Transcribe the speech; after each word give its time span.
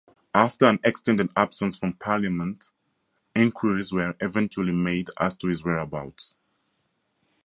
After 0.33 0.65
an 0.65 0.79
extended 0.83 1.29
absence 1.35 1.75
from 1.77 1.93
Parliament, 1.93 2.71
inquiries 3.35 3.93
were 3.93 4.15
eventually 4.19 4.73
made 4.73 5.11
as 5.19 5.37
to 5.37 5.47
his 5.47 5.63
whereabouts. 5.63 6.33